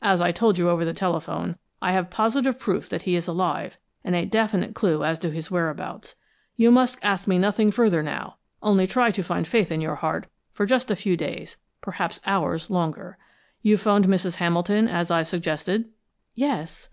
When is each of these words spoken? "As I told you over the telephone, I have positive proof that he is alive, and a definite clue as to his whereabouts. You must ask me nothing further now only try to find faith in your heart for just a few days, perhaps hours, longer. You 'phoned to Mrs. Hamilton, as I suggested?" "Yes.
"As 0.00 0.20
I 0.20 0.30
told 0.30 0.58
you 0.58 0.70
over 0.70 0.84
the 0.84 0.94
telephone, 0.94 1.56
I 1.80 1.90
have 1.90 2.08
positive 2.08 2.56
proof 2.56 2.88
that 2.88 3.02
he 3.02 3.16
is 3.16 3.26
alive, 3.26 3.78
and 4.04 4.14
a 4.14 4.24
definite 4.24 4.76
clue 4.76 5.02
as 5.02 5.18
to 5.18 5.28
his 5.32 5.50
whereabouts. 5.50 6.14
You 6.54 6.70
must 6.70 7.00
ask 7.02 7.26
me 7.26 7.36
nothing 7.36 7.72
further 7.72 8.00
now 8.00 8.36
only 8.62 8.86
try 8.86 9.10
to 9.10 9.24
find 9.24 9.44
faith 9.44 9.72
in 9.72 9.80
your 9.80 9.96
heart 9.96 10.28
for 10.52 10.66
just 10.66 10.88
a 10.92 10.94
few 10.94 11.16
days, 11.16 11.56
perhaps 11.80 12.20
hours, 12.24 12.70
longer. 12.70 13.18
You 13.60 13.76
'phoned 13.76 14.04
to 14.04 14.10
Mrs. 14.10 14.36
Hamilton, 14.36 14.86
as 14.86 15.10
I 15.10 15.24
suggested?" 15.24 15.86
"Yes. 16.36 16.80